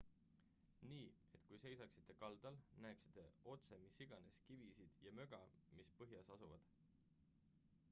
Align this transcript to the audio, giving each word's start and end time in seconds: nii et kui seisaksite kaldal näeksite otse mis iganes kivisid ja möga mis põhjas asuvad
nii 0.91 1.09
et 1.37 1.43
kui 1.49 1.59
seisaksite 1.63 2.15
kaldal 2.21 2.57
näeksite 2.87 3.27
otse 3.55 3.81
mis 3.85 3.99
iganes 4.07 4.41
kivisid 4.49 4.99
ja 5.09 5.15
möga 5.21 5.43
mis 5.81 5.95
põhjas 6.03 6.35
asuvad 6.37 6.69